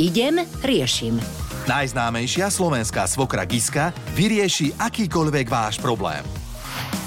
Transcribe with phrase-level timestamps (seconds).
[0.00, 1.20] Idem, riešim.
[1.68, 6.24] Najznámejšia slovenská svokra Giska vyrieši akýkoľvek váš problém.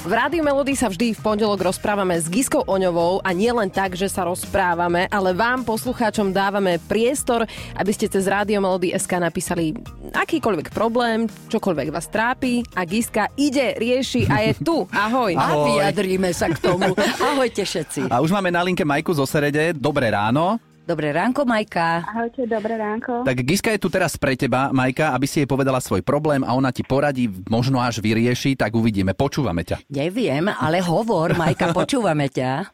[0.03, 3.95] V Rádiu Melody sa vždy v pondelok rozprávame s Giskou Oňovou a nie len tak,
[3.95, 7.47] že sa rozprávame, ale vám, poslucháčom, dávame priestor,
[7.79, 9.71] aby ste cez Rádio Melody SK napísali
[10.11, 14.83] akýkoľvek problém, čokoľvek vás trápi a Giska ide, rieši a je tu.
[15.07, 15.39] Ahoj.
[15.39, 15.67] A Ahoj.
[15.71, 16.91] vyjadríme sa k tomu.
[17.31, 18.11] Ahojte všetci.
[18.11, 19.71] A už máme na linke Majku zo Serede.
[19.71, 20.59] Dobré ráno.
[20.84, 22.04] Dobré ránko, Majka.
[22.04, 23.23] Ahojte, dobré ránko.
[23.23, 26.51] Tak Giska je tu teraz pre teba, Majka, aby si jej povedala svoj problém a
[26.51, 29.15] ona ti poradí, možno až vyrieši, tak uvidíme.
[29.15, 29.79] Počúvame ťa.
[29.87, 32.67] Neviem, ale hovor, Majka, počúvame ťa.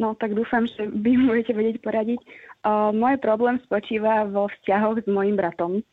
[0.00, 2.20] No tak dúfam, že vy budete vedieť poradiť.
[2.64, 5.84] Uh, môj problém spočíva vo vzťahoch s mojim bratom.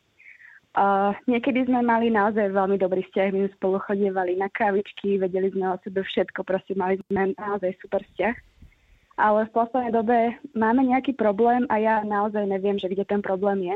[0.72, 5.52] Uh, niekedy sme mali naozaj veľmi dobrý vzťah, my sme spolu chodievali na kávičky, vedeli
[5.52, 8.51] sme o sebe všetko, proste mali sme naozaj super vzťah.
[9.20, 10.18] Ale v poslednej dobe
[10.56, 13.76] máme nejaký problém a ja naozaj neviem, že kde ten problém je.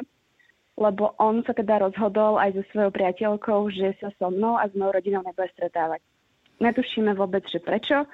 [0.75, 4.75] Lebo on sa teda rozhodol aj so svojou priateľkou, že sa so mnou a s
[4.75, 6.03] mojou rodinou nebude stretávať.
[6.59, 8.07] Netušíme vôbec, že prečo.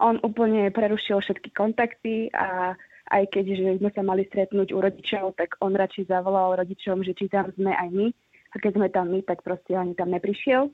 [0.00, 2.76] On úplne prerušil všetky kontakty a
[3.12, 7.16] aj keď že sme sa mali stretnúť u rodičov, tak on radšej zavolal rodičom, že
[7.16, 8.06] či tam sme aj my.
[8.52, 10.72] A keď sme tam my, tak proste ani tam neprišiel.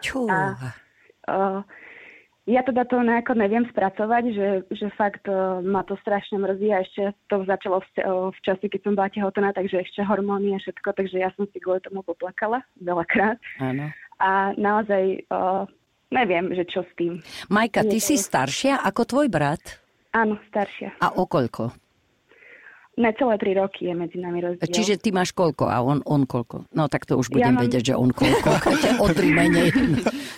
[0.00, 0.28] Čú.
[0.28, 0.56] A-
[1.22, 1.62] Uh,
[2.46, 6.82] ja teda to nejako neviem spracovať, že, že fakt uh, ma to strašne mrzí a
[6.82, 10.58] ešte to začalo v, uh, v čase, keď som bola tehotná, takže ešte hormóny a
[10.58, 13.38] všetko, takže ja som si kvôli tomu poplakala veľakrát.
[13.62, 13.94] Áno.
[14.18, 15.70] A naozaj uh,
[16.10, 17.22] neviem, že čo s tým.
[17.46, 19.78] Majka, ty si to- staršia ako tvoj brat?
[20.12, 20.98] Áno, staršia.
[21.00, 21.72] A o koľko?
[23.02, 24.70] Necelé tri roky je medzi nami rozdiel.
[24.70, 26.70] Čiže ty máš koľko a on, on koľko?
[26.70, 28.50] No tak to už Ja budem mám- vedieť, že on koľko.
[29.02, 29.74] o tri menej.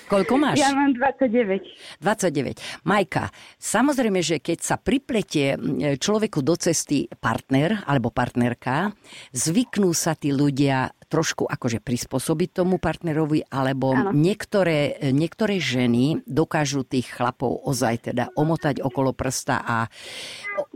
[0.08, 0.64] koľko máš?
[0.64, 1.60] Ja mám 29.
[2.00, 2.88] 29.
[2.88, 3.28] Majka,
[3.60, 5.60] samozrejme, že keď sa pripletie
[6.00, 8.96] človeku do cesty partner alebo partnerka,
[9.36, 17.12] zvyknú sa tí ľudia trošku akože prispôsobiť tomu partnerovi, alebo niektoré, niektoré ženy dokážu tých
[17.12, 19.76] chlapov ozaj teda omotať okolo prsta a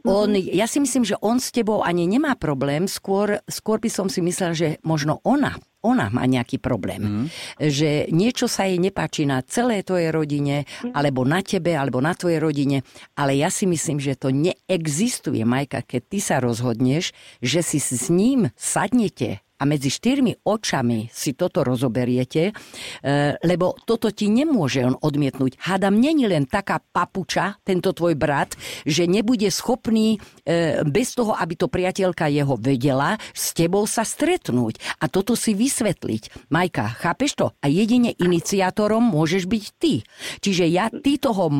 [0.06, 4.06] on, ja si myslím, že on s tebou ani nemá problém, skôr, skôr by som
[4.06, 7.02] si myslela, že možno ona ona má nejaký problém.
[7.02, 7.26] Mm.
[7.62, 12.42] Že niečo sa jej nepáči na celé tvojej rodine, alebo na tebe, alebo na tvojej
[12.42, 12.82] rodine.
[13.14, 18.10] Ale ja si myslím, že to neexistuje, Majka, keď ty sa rozhodneš, že si s
[18.10, 22.52] ním sadnete a medzi štyrmi očami si toto rozoberiete, e,
[23.42, 25.58] lebo toto ti nemôže on odmietnúť.
[25.58, 28.54] Hádam, není len taká papuča, tento tvoj brat,
[28.86, 34.78] že nebude schopný e, bez toho, aby to priateľka jeho vedela, s tebou sa stretnúť
[35.02, 36.50] a toto si vysvetliť.
[36.54, 37.46] Majka, chápeš to?
[37.58, 40.06] A jedine iniciátorom môžeš byť ty.
[40.38, 41.54] Čiže ja ty toho e,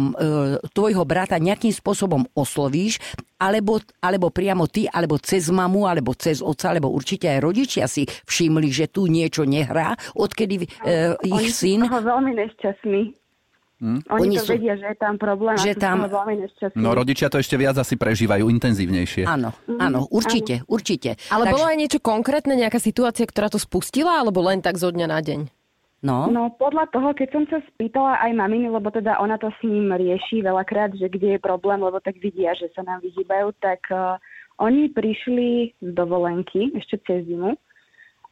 [0.70, 3.03] tvojho brata nejakým spôsobom oslovíš,
[3.38, 8.04] alebo, alebo priamo ty, alebo cez mamu, alebo cez oca, alebo určite aj rodičia si
[8.04, 11.88] všimli, že tu niečo nehrá, odkedy e, Oni ich sú syn...
[11.88, 13.03] toho veľmi nešťastní.
[13.78, 16.82] Oni, Oni to sú- vedia, že je tam problém Že tam- veľmi nešťastní.
[16.82, 19.22] No rodičia to ešte viac asi prežívajú intenzívnejšie.
[19.22, 21.15] Áno, áno, určite, určite.
[21.31, 24.91] Ale Takže- bolo aj niečo konkrétne, nejaká situácia, ktorá to spustila, alebo len tak zo
[24.91, 25.41] dňa na deň?
[25.98, 29.59] No, No podľa toho, keď som sa spýtala aj maminy, lebo teda ona to s
[29.62, 33.82] ním rieši veľakrát, že kde je problém, lebo tak vidia, že sa nám vyhýbajú, tak
[33.91, 34.15] uh,
[34.59, 37.54] oni prišli z dovolenky ešte cez zimu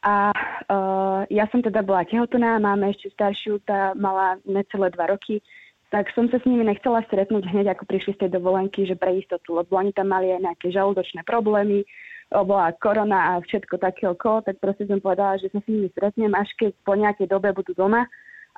[0.05, 5.41] a uh, ja som teda bola tehotná, máme ešte staršiu, tá mala necelé dva roky,
[5.89, 9.17] tak som sa s nimi nechcela stretnúť hneď, ako prišli z tej dovolenky, že pre
[9.17, 11.87] istotu, lebo oni tam mali aj nejaké žalúdočné problémy,
[12.27, 16.35] bola korona a všetko také okolo, tak proste som povedala, že sa s nimi stretnem,
[16.35, 18.03] až keď po nejakej dobe budú doma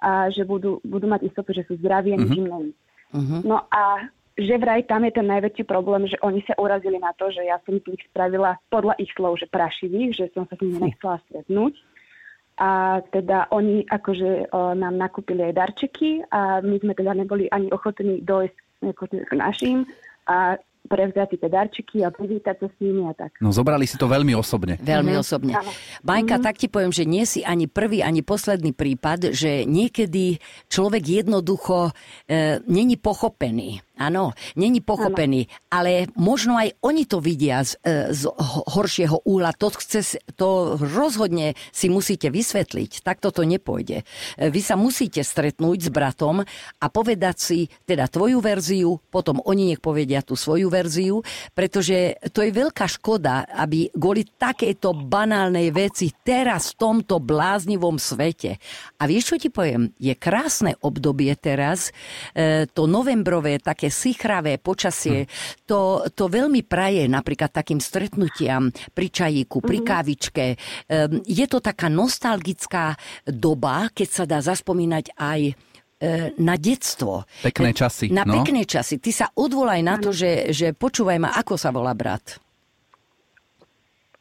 [0.01, 2.73] a že budú, budú mať istotu, že sú zdraví a nič není.
[3.13, 3.45] Mhm.
[3.45, 7.27] No a že vraj tam je ten najväčší problém, že oni sa urazili na to,
[7.27, 10.63] že ja som z nich spravila podľa ich slov, že prašivých, že som sa s
[10.63, 11.75] nimi nechcela stretnúť.
[12.59, 17.72] A teda oni akože o, nám nakúpili aj darčeky a my sme teda neboli ani
[17.72, 19.88] ochotní dojsť ako k našim
[20.27, 23.35] a prevziať tie darčeky a privítať sa s nimi a tak.
[23.44, 24.79] No zobrali si to veľmi osobne.
[24.81, 25.53] Veľmi osobne.
[25.53, 25.69] Áno.
[26.01, 30.41] Majka, tak ti poviem, že nie si ani prvý, ani posledný prípad, že niekedy
[30.71, 31.91] človek jednoducho
[32.25, 33.86] e, není pochopený.
[34.00, 39.51] Áno, není pochopený, ale možno aj oni to vidia z, e, z ho- horšieho úhla.
[39.60, 43.04] To, chce, to rozhodne si musíte vysvetliť.
[43.04, 44.07] Takto to nepôjde.
[44.40, 46.48] E, Vy sa musíte stretnúť s bratom
[46.80, 51.19] a povedať si teda tvoju verziu, potom oni nech povedia tú svoju verziu,
[51.51, 58.56] pretože to je veľká škoda, aby kvôli takejto banálnej veci teraz v tomto bláznivom svete.
[58.96, 59.92] A vieš, čo ti poviem?
[60.00, 61.92] Je krásne obdobie teraz,
[62.31, 65.25] e, to novembrové také také sichravé počasie,
[65.65, 70.45] to, to veľmi praje napríklad takým stretnutiam pri čajíku, pri kávičke.
[70.88, 72.94] Ehm, Je to taká nostalgická
[73.25, 75.53] doba, keď sa dá zaspomínať aj e,
[76.38, 77.25] na detstvo.
[77.41, 78.39] Pekné časy, Na no.
[78.39, 79.01] pekné časy.
[79.01, 82.38] Ty sa odvolaj na to, že, že počúvaj ma, ako sa volá brat.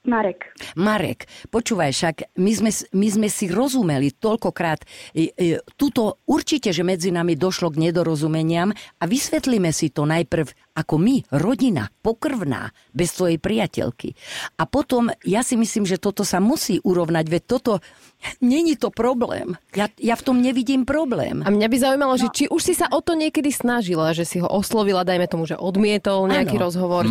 [0.08, 0.56] Marek.
[0.75, 4.81] Marek, počúvaj, však my sme, my sme si rozumeli toľkokrát.
[5.12, 10.49] E, e, Tuto určite, že medzi nami došlo k nedorozumeniam a vysvetlíme si to najprv
[10.78, 14.14] ako my, rodina, pokrvná, bez tvojej priateľky.
[14.56, 17.72] A potom, ja si myslím, že toto sa musí urovnať, veď toto,
[18.40, 19.60] není to problém.
[19.76, 21.44] Ja, ja v tom nevidím problém.
[21.44, 24.40] A mňa by zaujímalo, že či už si sa o to niekedy snažila, že si
[24.40, 26.64] ho oslovila, dajme tomu, že odmietol nejaký Áno.
[26.64, 27.05] rozhovor.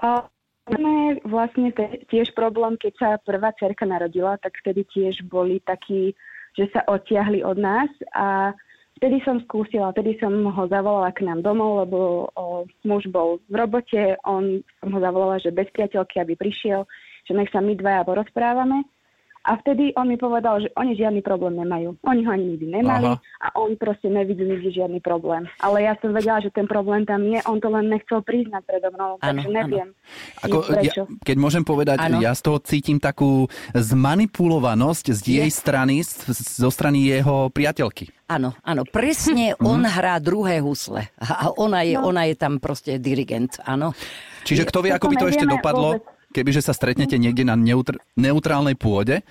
[0.00, 0.30] A
[0.70, 6.14] máme vlastne te, tiež problém, keď sa prvá cerka narodila, tak vtedy tiež boli takí,
[6.54, 8.54] že sa odtiahli od nás a
[8.98, 11.98] vtedy som skúsila, vtedy som ho zavolala k nám domov, lebo
[12.36, 16.84] o, muž bol v robote, on som ho zavolala, že bez priateľky, aby prišiel,
[17.24, 18.84] že nech sa my dvaja porozprávame.
[19.40, 21.96] A vtedy on mi povedal, že oni žiadny problém nemajú.
[22.04, 23.24] Oni ho ani nikdy nemali Aha.
[23.40, 25.48] a on proste nevidí nikdy žiadny problém.
[25.56, 28.92] Ale ja som vedela, že ten problém tam je, on to len nechcel priznať predo
[28.92, 29.88] mnou, Áno, takže neviem.
[30.44, 31.02] Ako, prečo.
[31.08, 32.20] ja, keď môžem povedať, Áno.
[32.20, 36.20] ja z toho cítim takú zmanipulovanosť z jej strany, z-
[36.60, 38.12] zo strany jeho priateľky.
[38.28, 41.08] Áno, áno, presne on hrá druhé husle.
[41.18, 43.96] A ona je, ona je tam proste dirigent, áno.
[44.44, 46.19] Čiže kto vie, ako by to ešte dopadlo, vôbec.
[46.30, 49.22] Kebyže sa stretnete niekde na neutr- neutrálnej pôde,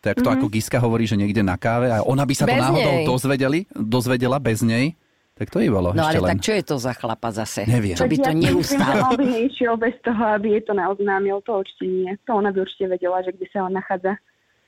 [0.00, 2.62] tak to ako Giska hovorí, že niekde na káve a ona by sa to Bez
[2.62, 3.06] náhodou nej.
[3.06, 4.94] dozvedeli, dozvedela bez nej,
[5.34, 6.30] tak to by bolo No ešte ale len.
[6.30, 7.66] tak čo je to za chlapa zase?
[7.66, 7.92] Neviem.
[7.92, 12.08] Čo by to ja by neišiel bez toho, aby jej to neoznámil, to určite nie.
[12.24, 14.16] To ona by určite vedela, že kde sa on nachádza.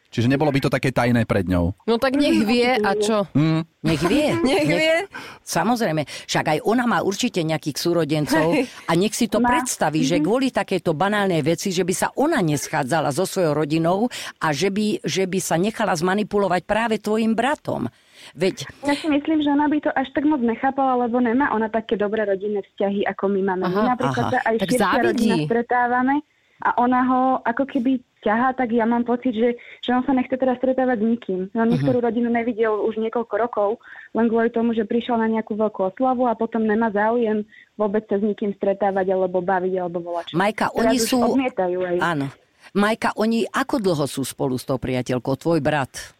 [0.08, 1.76] Čiže nebolo by to také tajné pred ňou.
[1.84, 3.28] No tak nech vie a čo?
[3.37, 4.34] Hm, Nech vie.
[4.49, 5.06] Nech vie.
[5.44, 6.02] Samozrejme.
[6.26, 8.56] Však aj ona má určite nejakých súrodencov
[8.88, 9.52] a nech si to Má.
[9.52, 14.08] predstaví, že kvôli takéto banálnej veci, že by sa ona neschádzala so svojou rodinou
[14.43, 17.87] a že by, že by sa nechala zmanipulovať práve tvojim bratom.
[18.34, 21.70] Veď Ja si myslím, že ona by to až tak moc nechápala, lebo nemá ona
[21.70, 23.64] také dobré rodinné vzťahy, ako my máme.
[23.70, 24.32] Aha, my napríklad aha.
[24.34, 26.25] sa aj Tak rodina stretávame
[26.58, 30.35] a ona ho ako keby ťahá, tak ja mám pocit, že, že on sa nechce
[30.35, 31.41] teraz stretávať s nikým.
[31.55, 33.70] On niektorú rodinu nevidel už niekoľko rokov,
[34.15, 37.47] len kvôli tomu, že prišiel na nejakú veľkú oslavu a potom nemá záujem
[37.79, 40.35] vôbec sa s nikým stretávať alebo baviť alebo volať.
[40.35, 41.19] Majka, Teraz oni sú...
[41.23, 41.97] Odmietajú aj.
[42.03, 42.26] Áno.
[42.75, 45.38] Majka, oni ako dlho sú spolu s tou priateľkou?
[45.38, 46.12] Tvoj brat?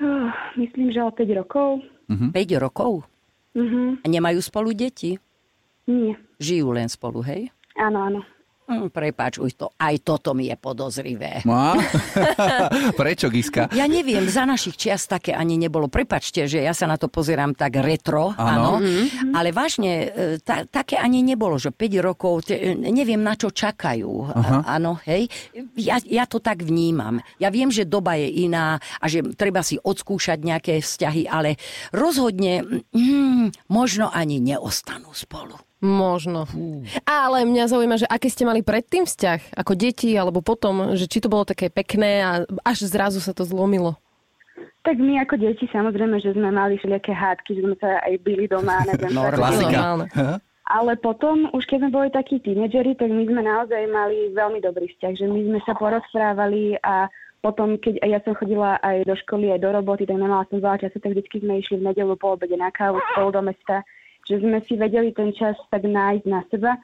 [0.00, 1.84] Uh, myslím, že o 5 rokov.
[2.08, 2.32] Hm?
[2.32, 3.04] 5 rokov?
[3.52, 4.02] Mhm.
[4.02, 5.20] A nemajú spolu deti?
[5.84, 6.16] Nie.
[6.40, 7.52] Žijú len spolu, hej?
[7.76, 8.20] Áno, áno.
[8.68, 11.40] Hm, prepáč, už to, aj toto mi je podozrivé.
[11.48, 11.72] Má?
[13.00, 13.72] Prečo, Giska?
[13.72, 15.88] Ja neviem, za našich čias také ani nebolo.
[15.88, 18.76] Prepačte, že ja sa na to pozerám tak retro, Áno.
[18.76, 18.84] áno,
[19.32, 20.08] ale vážne, e,
[20.44, 24.36] ta, také ani nebolo, že 5 rokov, te, neviem na čo čakajú.
[24.68, 25.32] Áno, hej.
[25.80, 27.24] Ja, ja to tak vnímam.
[27.40, 31.56] Ja viem, že doba je iná a že treba si odskúšať nejaké vzťahy, ale
[31.88, 35.56] rozhodne mm, možno ani neostanú spolu.
[35.78, 36.50] Možno.
[37.06, 41.22] Ale mňa zaujíma, že aké ste mali predtým vzťah, ako deti, alebo potom, že či
[41.22, 42.30] to bolo také pekné a
[42.66, 43.94] až zrazu sa to zlomilo.
[44.82, 48.50] Tak my ako deti samozrejme, že sme mali všelijaké hádky, že sme sa aj byli
[48.50, 49.14] doma, neviem.
[49.14, 50.02] No, Klasika.
[50.68, 54.84] Ale potom, už keď sme boli takí tínedžeri, tak my sme naozaj mali veľmi dobrý
[54.92, 57.08] vzťah, že my sme sa porozprávali a
[57.40, 60.82] potom, keď ja som chodila aj do školy, aj do roboty, tak nemala som veľa
[60.84, 63.80] času, tak vždy sme išli v nedelu po obede na kávu spolu do mesta,
[64.28, 66.76] že sme si vedeli ten čas tak nájsť na seba.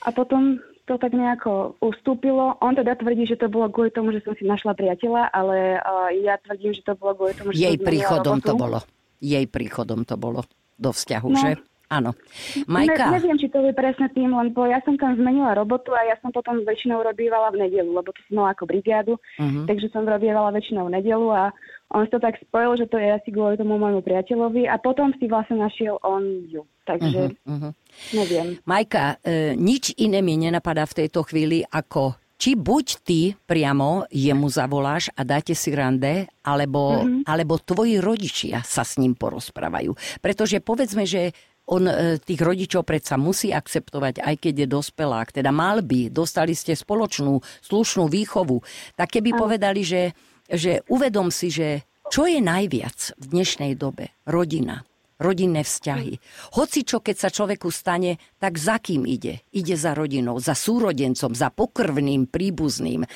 [0.00, 0.56] A potom
[0.88, 2.56] to tak nejako ustúpilo.
[2.58, 6.08] On teda tvrdí, že to bolo kvôli tomu, že som si našla priateľa, ale uh,
[6.10, 8.48] ja tvrdím, že to bolo kvôli tomu, že Jej som príchodom robotu.
[8.48, 8.78] to bolo.
[9.20, 10.40] Jej príchodom to bolo
[10.74, 11.36] do vzťahu, No.
[11.38, 11.50] že?
[11.90, 12.14] Áno.
[12.54, 15.90] Ne, Majka, neviem, či to je presne tým, len po, ja som tam zmenila robotu
[15.90, 19.66] a ja som potom väčšinou robievala v nedelu, lebo to som mala ako brigádu, Mhm.
[19.66, 21.44] takže som robievala väčšinou v nedelu a
[21.90, 25.26] on to tak spojil, že to je asi kvôli tomu môjmu priateľovi a potom si
[25.26, 26.62] vlastne našiel on ju.
[26.86, 27.70] Takže mhm.
[28.14, 28.46] neviem.
[28.62, 34.48] Majka, e, nič iné mi nenapadá v tejto chvíli ako či buď ty priamo jemu
[34.48, 37.28] zavoláš a dáte si rande, alebo, mm-hmm.
[37.28, 39.92] alebo tvoji rodičia sa s ním porozprávajú.
[40.24, 41.36] Pretože povedzme, že
[41.70, 45.30] on e, tých rodičov predsa musí akceptovať, aj keď je dospelák.
[45.30, 48.58] Teda mal by, dostali ste spoločnú, slušnú výchovu.
[48.98, 50.12] Tak keby povedali, že,
[50.50, 54.10] že uvedom si, že čo je najviac v dnešnej dobe?
[54.26, 54.82] Rodina.
[55.20, 56.16] Rodinné vzťahy.
[56.56, 59.44] Hoci čo, keď sa človeku stane, tak za kým ide?
[59.52, 63.04] Ide za rodinou, za súrodencom, za pokrvným, príbuzným.
[63.04, 63.08] E,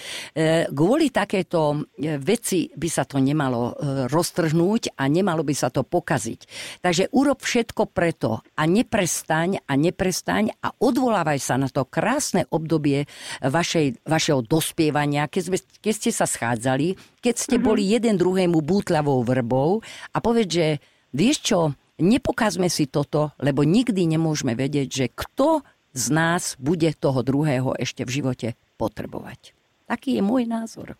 [0.68, 3.74] kvôli takéto e, veci by sa to nemalo e,
[4.12, 6.40] roztrhnúť a nemalo by sa to pokaziť.
[6.84, 13.08] Takže urob všetko preto a neprestaň a neprestaň a odvolávaj sa na to krásne obdobie
[13.40, 17.64] vašej, vašeho dospievania, keď, sme, keď ste sa schádzali, keď ste mm-hmm.
[17.64, 19.80] boli jeden druhému bútľavou vrbou
[20.12, 20.66] a povedz, že
[21.14, 21.60] vieš čo,
[21.98, 25.62] nepokazme si toto, lebo nikdy nemôžeme vedieť, že kto
[25.94, 29.54] z nás bude toho druhého ešte v živote potrebovať.
[29.86, 30.98] Taký je môj názor.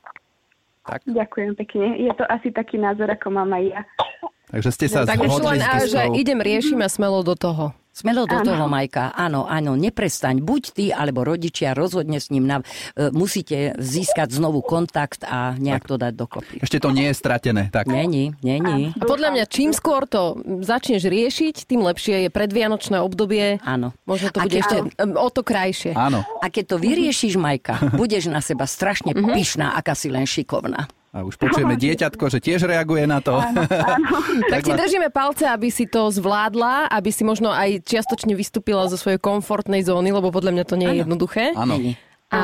[0.85, 1.01] Tak.
[1.09, 1.97] Ďakujem pekne.
[1.97, 3.81] Je to asi taký názor, ako mám aj ja.
[4.53, 7.73] Takže ste sa no, zhodli len, s že idem, riešim a smelo do toho.
[7.95, 8.43] Smelo do ano.
[8.43, 9.15] toho, Majka.
[9.15, 10.43] Áno, áno, neprestaň.
[10.43, 12.43] Buď ty, alebo rodičia, rozhodne s ním.
[12.43, 15.91] Na, e, musíte získať znovu kontakt a nejak tak.
[15.91, 16.55] to dať dokopy.
[16.59, 17.71] Ešte to nie je stratené.
[17.71, 17.87] Tak.
[17.87, 18.91] Není, není.
[18.99, 23.63] A podľa mňa, čím skôr to začneš riešiť, tým lepšie je predvianočné obdobie.
[23.63, 23.95] Áno.
[24.11, 25.15] Možno to bude ešte áno.
[25.15, 25.95] o to krajšie.
[25.95, 26.27] Áno.
[26.43, 29.39] A keď to vyriešiš, Majka, budeš na seba strašne mhm.
[29.39, 30.91] pyšná, aká si len šikovná.
[31.15, 33.39] A už počujeme dieťatko, že tiež reaguje na to.
[33.39, 34.09] Áno, áno.
[34.53, 38.99] tak ti držíme palce, aby si to zvládla, aby si možno aj čiastočne vystúpila zo
[38.99, 41.03] svojej komfortnej zóny, lebo podľa mňa to nie je áno.
[41.07, 41.55] jednoduché.
[41.55, 41.79] Áno.
[42.35, 42.43] A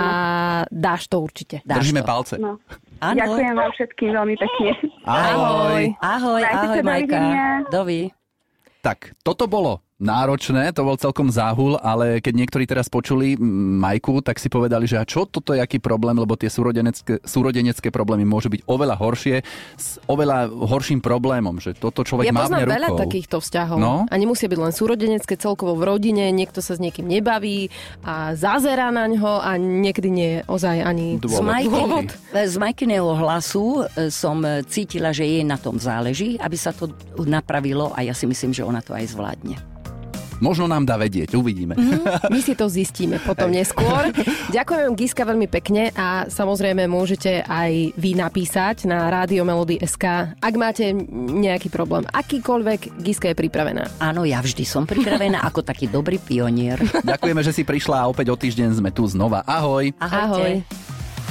[0.70, 1.66] dáš to určite.
[1.66, 2.08] Dáš Držíme to.
[2.14, 2.34] palce.
[2.38, 2.62] No.
[3.02, 3.18] Áno.
[3.18, 4.70] Ďakujem vám všetkým veľmi pekne.
[5.02, 5.82] Ahoj.
[5.98, 7.20] Ahoj, ahoj, ahoj Majka.
[7.74, 8.14] Dovi.
[8.86, 14.40] Tak, toto bolo náročné, to bol celkom záhul, ale keď niektorí teraz počuli Majku, tak
[14.40, 18.48] si povedali, že a čo toto je aký problém, lebo tie súrodenecké, súrodenecké problémy môžu
[18.48, 19.36] byť oveľa horšie,
[19.76, 23.76] s oveľa horším problémom, že toto človek ja má v veľa takýchto vzťahov.
[23.76, 24.08] No?
[24.08, 27.68] A nemusia byť len súrodenecké, celkovo v rodine, niekto sa s niekým nebaví
[28.02, 31.44] a zazerá na ňo a niekedy nie je ozaj ani dôvod.
[31.44, 31.80] Z, Majky,
[32.48, 36.88] z Majkyného hlasu e, som cítila, že jej na tom záleží, aby sa to
[37.20, 39.79] napravilo a ja si myslím, že ona to aj zvládne.
[40.40, 41.76] Možno nám dá vedieť, uvidíme.
[41.76, 44.08] Mm, my si to zistíme potom neskôr.
[44.56, 50.54] Ďakujem Giska veľmi pekne a samozrejme môžete aj vy napísať na Rádio Melody SK, ak
[50.56, 52.08] máte nejaký problém.
[52.08, 54.00] Akýkoľvek, Giska je pripravená.
[54.00, 56.80] Áno, ja vždy som pripravená ako taký dobrý pionier.
[57.04, 59.44] Ďakujeme, že si prišla a opäť o týždeň sme tu znova.
[59.44, 59.92] Ahoj.
[60.00, 60.64] Ahojte.
[60.64, 60.88] Ahoj.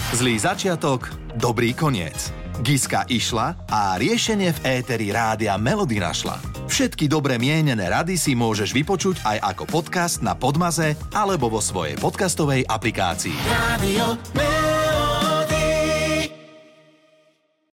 [0.10, 2.34] Zlý začiatok, dobrý koniec.
[2.60, 6.59] Giska išla a riešenie v éteri rádia Melody našla.
[6.70, 11.98] Všetky dobre mienené rady si môžeš vypočuť aj ako podcast na Podmaze alebo vo svojej
[11.98, 13.34] podcastovej aplikácii.
[13.50, 14.79] Radio.